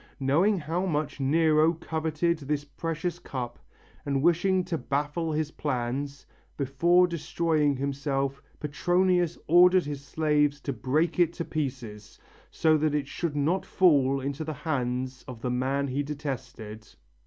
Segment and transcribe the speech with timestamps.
[0.19, 3.59] Knowing how much Nero coveted this precious cup
[4.03, 6.25] and wishing to baffle his plans,
[6.57, 12.17] before destroying himself Petronius ordered his slaves to break it to pieces,
[12.49, 16.95] so that it should not fall into the hands of the man he detested.